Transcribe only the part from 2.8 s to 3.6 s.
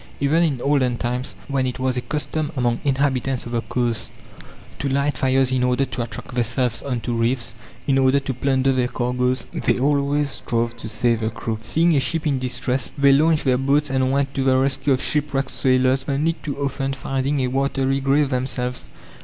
inhabitants of